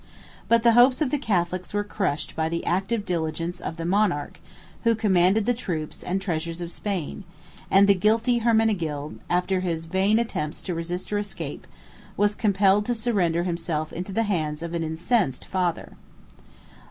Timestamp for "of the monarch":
3.59-4.39